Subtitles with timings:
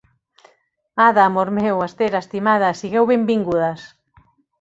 [1.07, 3.85] Ada, amor meu, Esther, estimada, sigueu benvingudes.